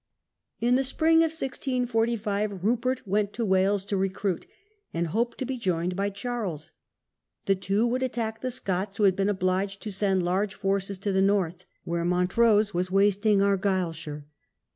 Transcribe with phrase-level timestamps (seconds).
[0.59, 4.47] In the spring of 1645 Rupert went to Wales to recruit,
[4.95, 6.71] and hoped to be joined by Charles.
[7.45, 10.55] The two would attack the Scots, who had been obliged to The king's send large
[10.55, 14.25] forces to the North, where Mon pi»° trose was wasting Argyleshire.